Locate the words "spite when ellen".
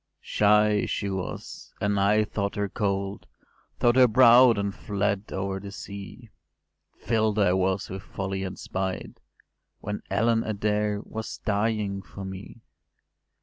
8.57-10.43